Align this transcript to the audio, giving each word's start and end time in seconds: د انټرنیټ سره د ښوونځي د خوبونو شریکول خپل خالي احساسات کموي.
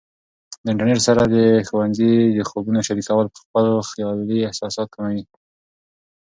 د 0.63 0.65
انټرنیټ 0.71 0.99
سره 1.07 1.21
د 1.35 1.35
ښوونځي 1.67 2.13
د 2.37 2.39
خوبونو 2.49 2.79
شریکول 2.87 3.25
خپل 3.39 3.65
خالي 3.89 4.39
احساسات 4.47 4.87
کموي. 4.95 5.23